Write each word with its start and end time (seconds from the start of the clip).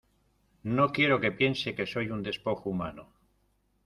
no 0.77 0.87
quiero 0.95 1.21
que 1.21 1.31
piense 1.39 1.75
que 1.75 1.85
soy 1.93 2.07
un 2.09 2.21
despojo 2.27 2.67
humano. 2.71 3.05